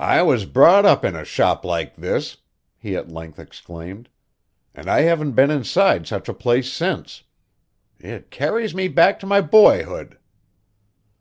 [0.00, 2.38] "I was brought up in a shop like this,"
[2.76, 4.08] he at length exclaimed,
[4.74, 7.22] "and I haven't been inside such a place since.
[8.00, 10.18] It carries me back to my boyhood."